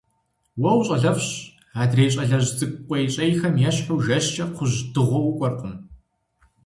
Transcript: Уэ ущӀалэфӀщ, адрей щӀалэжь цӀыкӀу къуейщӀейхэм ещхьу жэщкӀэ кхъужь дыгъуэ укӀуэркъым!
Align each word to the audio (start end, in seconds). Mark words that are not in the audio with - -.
Уэ 0.61 0.71
ущӀалэфӀщ, 0.79 1.29
адрей 1.81 2.09
щӀалэжь 2.13 2.49
цӀыкӀу 2.57 2.83
къуейщӀейхэм 2.87 3.55
ещхьу 3.69 4.01
жэщкӀэ 4.05 4.45
кхъужь 4.49 4.77
дыгъуэ 4.93 5.19
укӀуэркъым! 5.29 5.75